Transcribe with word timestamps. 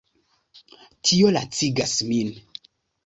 Tio 1.09 1.29
lacigas 1.37 1.93
min. 2.09 2.33